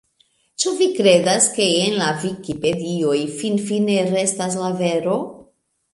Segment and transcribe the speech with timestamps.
[0.61, 5.21] Ĉu vi kredas, ke en la vikipedioj finfine restas la vero?